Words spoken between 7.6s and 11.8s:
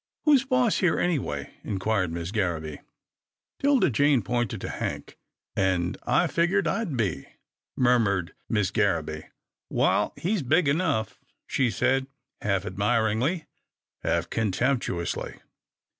murmured Miss Gar raby." Wal, he's big enough," she